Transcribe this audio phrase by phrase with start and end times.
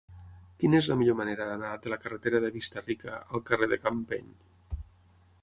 [0.61, 4.35] Quina és la millor manera d'anar de la carretera de Vista-rica al carrer de Campeny?